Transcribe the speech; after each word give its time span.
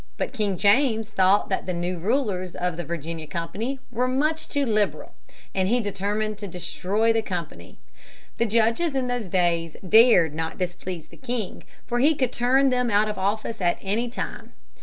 But 0.17 0.33
King 0.33 0.57
James 0.57 1.09
thought 1.09 1.49
that 1.49 1.67
the 1.67 1.75
new 1.75 1.99
rulers 1.99 2.55
of 2.55 2.75
the 2.75 2.83
Virginia 2.83 3.27
Company 3.27 3.79
were 3.91 4.07
much 4.07 4.47
too 4.47 4.65
liberal, 4.65 5.13
and 5.53 5.67
he 5.67 5.79
determined 5.79 6.39
to 6.39 6.47
destroy 6.47 7.13
the 7.13 7.21
company. 7.21 7.77
The 8.39 8.47
judges 8.47 8.95
in 8.95 9.05
those 9.05 9.27
days 9.27 9.77
dared 9.87 10.33
not 10.33 10.57
displease 10.57 11.05
the 11.09 11.17
king 11.17 11.63
for 11.85 11.99
he 11.99 12.15
could 12.15 12.33
turn 12.33 12.71
them 12.71 12.89
out 12.89 13.09
of 13.09 13.19
office 13.19 13.61
at 13.61 13.77
any 13.79 14.09
time. 14.09 14.53